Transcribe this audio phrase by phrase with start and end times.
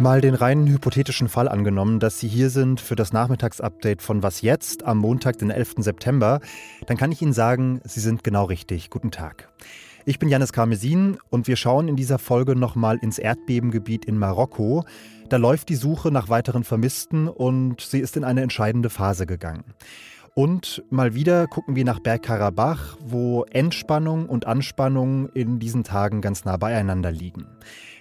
[0.00, 4.40] Mal den reinen hypothetischen Fall angenommen, dass Sie hier sind für das Nachmittagsupdate von Was
[4.40, 5.74] jetzt am Montag, den 11.
[5.76, 6.40] September,
[6.86, 8.88] dann kann ich Ihnen sagen, Sie sind genau richtig.
[8.88, 9.50] Guten Tag.
[10.06, 14.86] Ich bin Janis Karmesin und wir schauen in dieser Folge nochmal ins Erdbebengebiet in Marokko.
[15.28, 19.64] Da läuft die Suche nach weiteren Vermissten und sie ist in eine entscheidende Phase gegangen.
[20.32, 26.46] Und mal wieder gucken wir nach Bergkarabach, wo Entspannung und Anspannung in diesen Tagen ganz
[26.46, 27.44] nah beieinander liegen.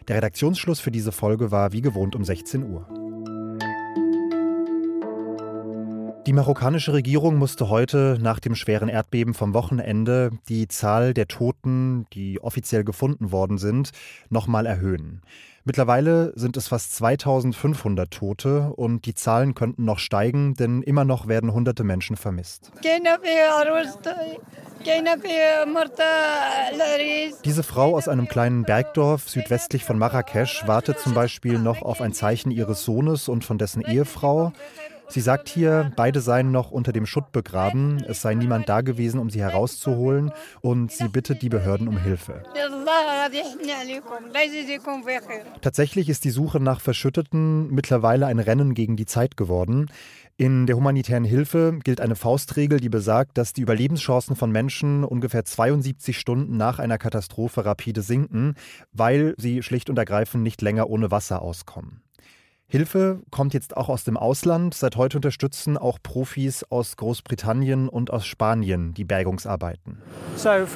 [0.09, 3.08] Der Redaktionsschluss für diese Folge war wie gewohnt um 16 Uhr.
[6.29, 12.05] Die marokkanische Regierung musste heute nach dem schweren Erdbeben vom Wochenende die Zahl der Toten,
[12.13, 13.89] die offiziell gefunden worden sind,
[14.29, 15.23] nochmal erhöhen.
[15.65, 21.27] Mittlerweile sind es fast 2500 Tote und die Zahlen könnten noch steigen, denn immer noch
[21.27, 22.71] werden hunderte Menschen vermisst.
[27.43, 32.13] Diese Frau aus einem kleinen Bergdorf südwestlich von Marrakesch wartet zum Beispiel noch auf ein
[32.13, 34.53] Zeichen ihres Sohnes und von dessen Ehefrau.
[35.09, 39.19] Sie sagt hier, beide seien noch unter dem Schutt begraben, es sei niemand da gewesen,
[39.19, 42.43] um sie herauszuholen und sie bittet die Behörden um Hilfe.
[45.61, 49.87] Tatsächlich ist die Suche nach Verschütteten mittlerweile ein Rennen gegen die Zeit geworden.
[50.37, 55.43] In der humanitären Hilfe gilt eine Faustregel, die besagt, dass die Überlebenschancen von Menschen ungefähr
[55.43, 58.53] 72 Stunden nach einer Katastrophe rapide sinken,
[58.93, 62.03] weil sie schlicht und ergreifend nicht länger ohne Wasser auskommen.
[62.71, 64.75] Hilfe kommt jetzt auch aus dem Ausland.
[64.75, 69.97] Seit heute unterstützen auch Profis aus Großbritannien und aus Spanien die Bergungsarbeiten.
[70.45, 70.67] Ein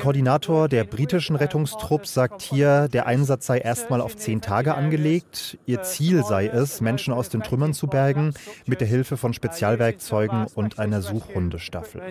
[0.00, 5.56] Koordinator der britischen Rettungstrupps sagt hier, der Einsatz sei erstmal auf zehn Tage angelegt.
[5.64, 8.34] Ihr Ziel sei es, Menschen aus den Trümmern zu bergen,
[8.66, 12.02] mit der Hilfe von Spezialwerkzeugen und einer Suchhundestaffel.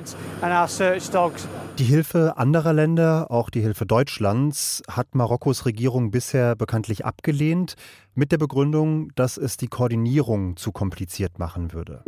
[1.77, 7.75] Die Hilfe anderer Länder, auch die Hilfe Deutschlands, hat Marokkos Regierung bisher bekanntlich abgelehnt
[8.15, 12.03] mit der Begründung, dass es die Koordinierung zu kompliziert machen würde.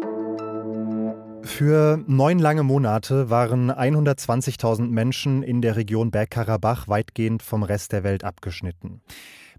[1.44, 8.04] Für neun lange Monate waren 120.000 Menschen in der Region Bergkarabach weitgehend vom Rest der
[8.04, 9.02] Welt abgeschnitten.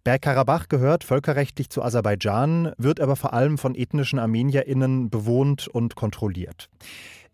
[0.05, 6.69] Bergkarabach gehört völkerrechtlich zu Aserbaidschan, wird aber vor allem von ethnischen Armenierinnen bewohnt und kontrolliert.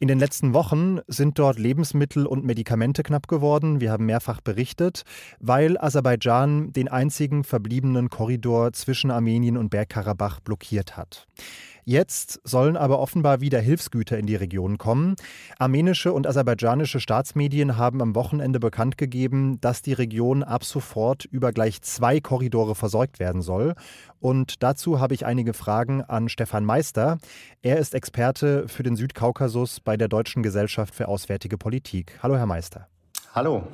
[0.00, 3.80] In den letzten Wochen sind dort Lebensmittel und Medikamente knapp geworden.
[3.80, 5.02] Wir haben mehrfach berichtet,
[5.40, 11.26] weil Aserbaidschan den einzigen verbliebenen Korridor zwischen Armenien und Bergkarabach blockiert hat.
[11.88, 15.16] Jetzt sollen aber offenbar wieder Hilfsgüter in die Region kommen.
[15.58, 21.50] Armenische und aserbaidschanische Staatsmedien haben am Wochenende bekannt gegeben, dass die Region ab sofort über
[21.50, 23.72] gleich zwei Korridore versorgt werden soll.
[24.20, 27.16] Und dazu habe ich einige Fragen an Stefan Meister.
[27.62, 32.18] Er ist Experte für den Südkaukasus bei der Deutschen Gesellschaft für Auswärtige Politik.
[32.22, 32.86] Hallo, Herr Meister.
[33.34, 33.66] Hallo.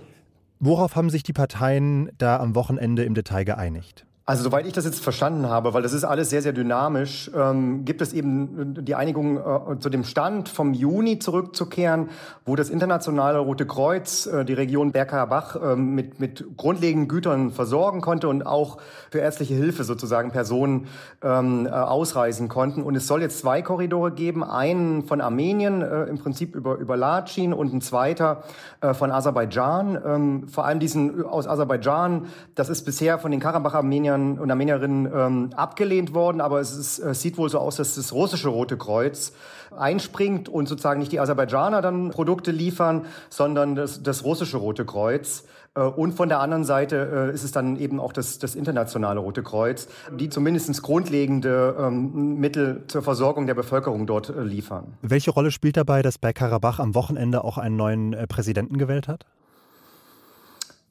[0.60, 4.06] Worauf haben sich die Parteien da am Wochenende im Detail geeinigt?
[4.26, 7.84] Also soweit ich das jetzt verstanden habe, weil das ist alles sehr, sehr dynamisch, ähm,
[7.84, 12.08] gibt es eben die Einigung, äh, zu dem Stand vom Juni zurückzukehren,
[12.46, 18.00] wo das internationale Rote Kreuz äh, die Region Bergkarabach äh, mit, mit grundlegenden Gütern versorgen
[18.00, 18.78] konnte und auch
[19.10, 20.86] für ärztliche Hilfe sozusagen Personen
[21.22, 22.82] ähm, äh, ausreisen konnten.
[22.82, 26.96] Und es soll jetzt zwei Korridore geben, einen von Armenien, äh, im Prinzip über, über
[26.96, 28.44] Latschin und ein zweiter
[28.80, 29.98] äh, von Aserbaidschan.
[30.02, 35.12] Ähm, vor allem diesen aus Aserbaidschan, das ist bisher von den Karabach-Armeniern Armeniern und Armenierinnen
[35.14, 38.76] ähm, abgelehnt worden, aber es, ist, es sieht wohl so aus, dass das russische Rote
[38.76, 39.32] Kreuz
[39.76, 45.44] einspringt und sozusagen nicht die Aserbaidschaner dann Produkte liefern, sondern das, das russische Rote Kreuz.
[45.74, 49.20] Äh, und von der anderen Seite äh, ist es dann eben auch das, das internationale
[49.20, 54.94] Rote Kreuz, die zumindest grundlegende ähm, Mittel zur Versorgung der Bevölkerung dort äh, liefern.
[55.02, 59.26] Welche Rolle spielt dabei, dass Bergkarabach am Wochenende auch einen neuen Präsidenten gewählt hat?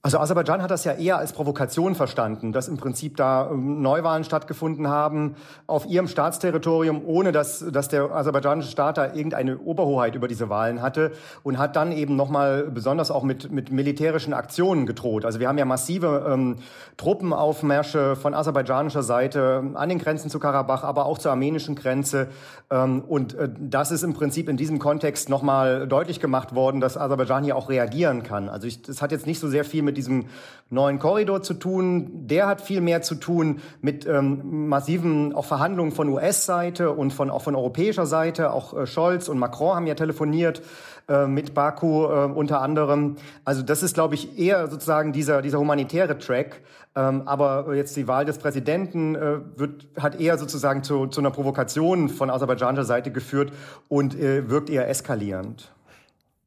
[0.05, 4.25] Also Aserbaidschan hat das ja eher als Provokation verstanden, dass im Prinzip da ähm, Neuwahlen
[4.25, 10.27] stattgefunden haben auf ihrem Staatsterritorium, ohne dass, dass der aserbaidschanische Staat da irgendeine Oberhoheit über
[10.27, 15.23] diese Wahlen hatte und hat dann eben nochmal besonders auch mit, mit militärischen Aktionen gedroht.
[15.23, 16.57] Also wir haben ja massive ähm,
[16.97, 22.27] Truppenaufmärsche von aserbaidschanischer Seite an den Grenzen zu Karabach, aber auch zur armenischen Grenze.
[22.69, 26.97] Ähm, und äh, das ist im Prinzip in diesem Kontext nochmal deutlich gemacht worden, dass
[26.97, 28.49] Aserbaidschan hier auch reagieren kann.
[28.49, 30.25] Also ich, das hat jetzt nicht so sehr viel mit mit diesem
[30.72, 32.10] neuen Korridor zu tun.
[32.28, 37.30] Der hat viel mehr zu tun mit ähm, massiven auch Verhandlungen von US-Seite und von,
[37.30, 38.51] auch von europäischer Seite.
[38.51, 40.63] Auch äh, Scholz und Macron haben ja telefoniert
[41.07, 43.18] äh, mit Baku äh, unter anderem.
[43.45, 46.62] Also das ist, glaube ich, eher sozusagen dieser, dieser humanitäre Track.
[46.95, 51.31] Ähm, aber jetzt die Wahl des Präsidenten äh, wird, hat eher sozusagen zu, zu einer
[51.31, 53.54] Provokation von aserbaidschanischer Seite geführt
[53.90, 55.72] und äh, wirkt eher eskalierend.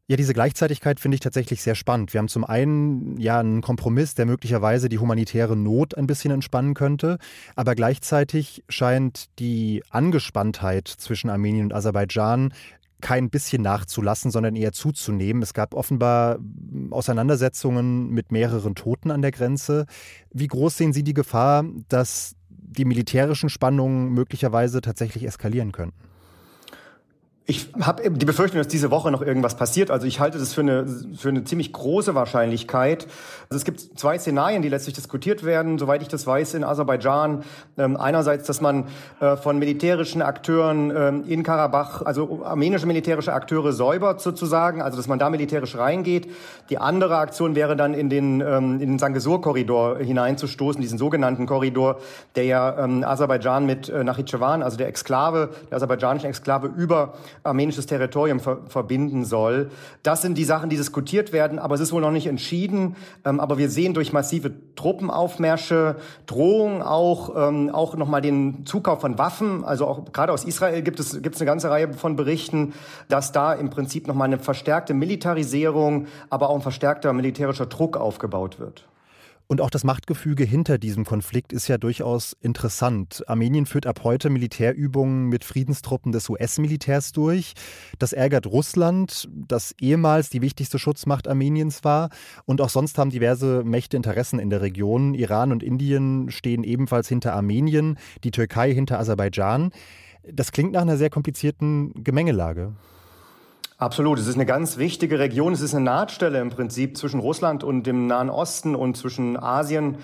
[0.08, 2.14] Ja, diese Gleichzeitigkeit finde ich tatsächlich sehr spannend.
[2.14, 6.74] Wir haben zum einen ja einen Kompromiss, der möglicherweise die humanitäre Not ein bisschen entspannen
[6.74, 7.18] könnte,
[7.56, 12.52] aber gleichzeitig scheint die Angespanntheit zwischen Armenien und Aserbaidschan
[13.00, 15.42] kein bisschen nachzulassen, sondern eher zuzunehmen.
[15.42, 16.38] Es gab offenbar
[16.90, 19.86] Auseinandersetzungen mit mehreren Toten an der Grenze.
[20.32, 25.98] Wie groß sehen Sie die Gefahr, dass die militärischen Spannungen möglicherweise tatsächlich eskalieren könnten?
[27.48, 29.92] Ich habe die Befürchtung, dass diese Woche noch irgendwas passiert.
[29.92, 30.84] Also ich halte das für eine,
[31.16, 33.06] für eine ziemlich große Wahrscheinlichkeit.
[33.48, 37.44] Also es gibt zwei Szenarien, die letztlich diskutiert werden, soweit ich das weiß, in Aserbaidschan.
[37.78, 38.86] Ähm, einerseits, dass man
[39.20, 45.06] äh, von militärischen Akteuren ähm, in Karabach, also armenische militärische Akteure säubert sozusagen, also dass
[45.06, 46.28] man da militärisch reingeht.
[46.68, 52.00] Die andere Aktion wäre dann in den, ähm, in den Sangesur-Korridor hineinzustoßen, diesen sogenannten Korridor,
[52.34, 57.86] der ja ähm, Aserbaidschan mit äh, Nachitschewan, also der Exklave, der aserbaidschanischen Exklave über armenisches
[57.86, 59.70] Territorium ver verbinden soll.
[60.02, 62.96] Das sind die Sachen, die diskutiert werden, aber es ist wohl noch nicht entschieden.
[63.24, 65.96] Ähm, aber wir sehen durch massive Truppenaufmärsche,
[66.26, 69.64] Drohungen auch, ähm, auch nochmal den Zukauf von Waffen.
[69.64, 72.74] Also auch gerade aus Israel gibt es, gibt es eine ganze Reihe von Berichten,
[73.08, 78.58] dass da im Prinzip nochmal eine verstärkte Militarisierung, aber auch ein verstärkter militärischer Druck aufgebaut
[78.58, 78.86] wird.
[79.48, 83.22] Und auch das Machtgefüge hinter diesem Konflikt ist ja durchaus interessant.
[83.28, 87.54] Armenien führt ab heute Militärübungen mit Friedenstruppen des US-Militärs durch.
[88.00, 92.10] Das ärgert Russland, das ehemals die wichtigste Schutzmacht Armeniens war.
[92.44, 95.14] Und auch sonst haben diverse Mächte Interessen in der Region.
[95.14, 99.70] Iran und Indien stehen ebenfalls hinter Armenien, die Türkei hinter Aserbaidschan.
[100.28, 102.74] Das klingt nach einer sehr komplizierten Gemengelage.
[103.78, 104.18] Absolut.
[104.18, 105.52] Es ist eine ganz wichtige Region.
[105.52, 109.98] Es ist eine Nahtstelle im Prinzip zwischen Russland und dem Nahen Osten und zwischen Asien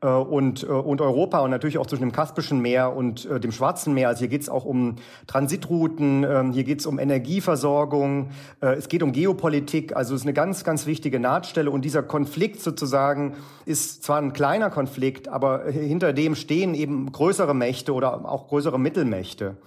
[0.00, 3.52] äh, und, äh, und Europa und natürlich auch zwischen dem Kaspischen Meer und äh, dem
[3.52, 4.08] Schwarzen Meer.
[4.08, 4.96] Also hier geht es auch um
[5.26, 8.30] Transitrouten, ähm, hier geht es um Energieversorgung,
[8.62, 9.94] äh, es geht um Geopolitik.
[9.94, 11.70] Also es ist eine ganz, ganz wichtige Nahtstelle.
[11.70, 13.36] Und dieser Konflikt sozusagen
[13.66, 18.80] ist zwar ein kleiner Konflikt, aber hinter dem stehen eben größere Mächte oder auch größere
[18.80, 19.58] Mittelmächte.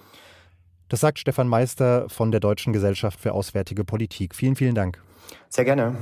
[0.92, 4.34] Das sagt Stefan Meister von der Deutschen Gesellschaft für Auswärtige Politik.
[4.34, 5.02] Vielen, vielen Dank.
[5.48, 5.96] Sehr gerne.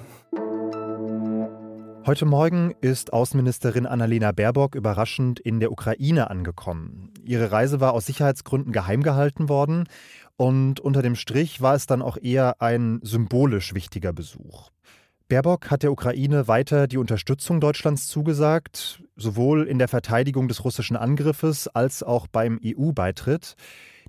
[2.05, 7.13] Heute Morgen ist Außenministerin Annalena Baerbock überraschend in der Ukraine angekommen.
[7.23, 9.85] Ihre Reise war aus Sicherheitsgründen geheim gehalten worden
[10.37, 14.71] und unter dem Strich war es dann auch eher ein symbolisch wichtiger Besuch.
[15.29, 20.97] Baerbock hat der Ukraine weiter die Unterstützung Deutschlands zugesagt, sowohl in der Verteidigung des russischen
[20.97, 23.55] Angriffes als auch beim EU-Beitritt.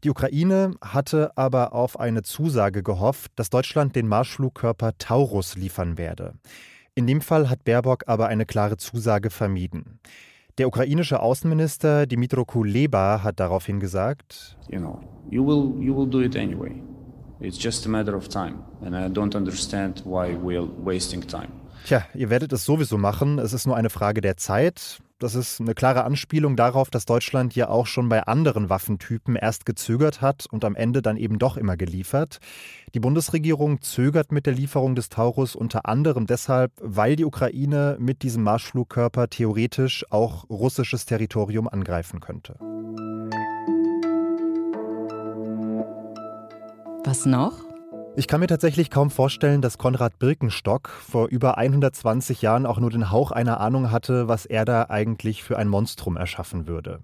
[0.04, 6.34] Die Ukraine hatte aber auf eine Zusage gehofft, dass Deutschland den Marschflugkörper Taurus liefern werde.
[6.96, 10.00] In dem Fall hat Baerbock aber eine klare Zusage vermieden.
[10.58, 15.00] Der ukrainische Außenminister Dimitro Kuleba hat daraufhin gesagt: You know,
[15.30, 16.82] you will you will do it anyway.
[17.40, 21.50] It's just a matter of time, and I don't understand why we're wasting time.
[21.86, 23.40] Tja, ihr werdet es sowieso machen.
[23.40, 25.00] Es ist nur eine Frage der Zeit.
[25.22, 29.68] Das ist eine klare Anspielung darauf, dass Deutschland ja auch schon bei anderen Waffentypen erst
[29.68, 32.40] gezögert hat und am Ende dann eben doch immer geliefert.
[32.96, 38.24] Die Bundesregierung zögert mit der Lieferung des Taurus unter anderem deshalb, weil die Ukraine mit
[38.24, 42.56] diesem Marschflugkörper theoretisch auch russisches Territorium angreifen könnte.
[47.06, 47.71] Was noch?
[48.18, 52.90] Ich kann mir tatsächlich kaum vorstellen, dass Konrad Birkenstock vor über 120 Jahren auch nur
[52.90, 57.00] den Hauch einer Ahnung hatte, was er da eigentlich für ein Monstrum erschaffen würde.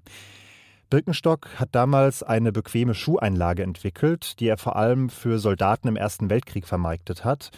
[0.90, 6.30] Birkenstock hat damals eine bequeme Schuheinlage entwickelt, die er vor allem für Soldaten im Ersten
[6.30, 7.52] Weltkrieg vermarktet hat.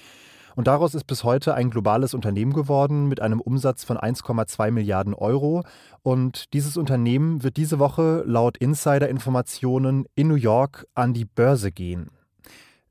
[0.56, 5.15] Und daraus ist bis heute ein globales Unternehmen geworden mit einem Umsatz von 1,2 Milliarden
[5.15, 5.63] Euro.
[6.03, 12.12] Und dieses Unternehmen wird diese Woche laut Insider-Informationen in New York an die Börse gehen.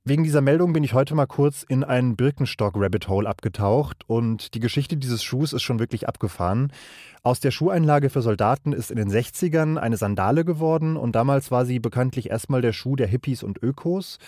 [0.08, 4.58] Wegen dieser Meldung bin ich heute mal kurz in einen Birkenstock-Rabbit Hole abgetaucht und die
[4.58, 6.72] Geschichte dieses Schuhs ist schon wirklich abgefahren.
[7.22, 11.66] Aus der Schuheinlage für Soldaten ist in den 60ern eine Sandale geworden und damals war
[11.66, 14.18] sie bekanntlich erstmal der Schuh der Hippies und Ökos.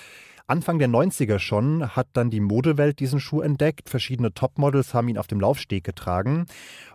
[0.50, 3.88] Anfang der 90er schon hat dann die Modewelt diesen Schuh entdeckt.
[3.88, 6.44] Verschiedene Topmodels haben ihn auf dem Laufsteg getragen.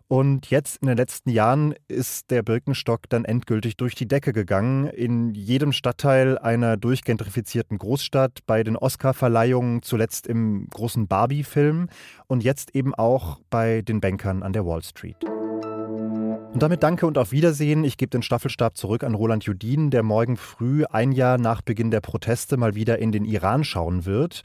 [0.07, 4.87] Und jetzt in den letzten Jahren ist der Birkenstock dann endgültig durch die Decke gegangen.
[4.87, 11.89] In jedem Stadtteil einer durchgentrifizierten Großstadt, bei den Oscar-Verleihungen, zuletzt im großen Barbie-Film
[12.27, 15.17] und jetzt eben auch bei den Bankern an der Wall Street.
[15.23, 17.83] Und damit danke und auf Wiedersehen.
[17.83, 21.91] Ich gebe den Staffelstab zurück an Roland Judin, der morgen früh, ein Jahr nach Beginn
[21.91, 24.43] der Proteste, mal wieder in den Iran schauen wird.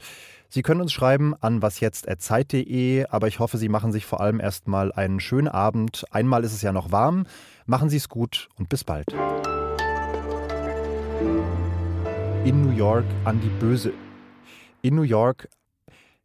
[0.53, 4.91] Sie können uns schreiben an wasjetzt.zeit.de, aber ich hoffe, Sie machen sich vor allem erstmal
[4.91, 6.03] einen schönen Abend.
[6.11, 7.25] Einmal ist es ja noch warm.
[7.65, 9.05] Machen Sie es gut und bis bald.
[12.43, 13.93] In New York an die Böse.
[14.81, 15.47] In New York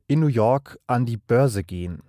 [0.09, 2.03] in New York an die Börse gehen.